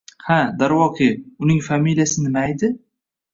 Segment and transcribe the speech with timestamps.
[0.27, 1.09] Ha, darvoqe,
[1.49, 2.73] uning familiyasi nimaydi.